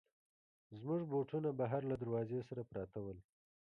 زموږ 0.79 1.01
بوټونه 1.11 1.49
بهر 1.59 1.81
له 1.91 1.95
دروازې 2.03 2.39
سره 2.49 2.61
پراته 2.69 2.99
ول. 3.01 3.19